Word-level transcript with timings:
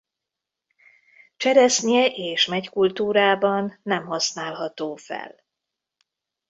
Cseresznye 1.37 2.05
és 2.07 2.45
meggy 2.45 2.69
kultúrában 2.69 3.79
nem 3.83 4.05
használható 4.05 4.95
fel. 4.95 5.35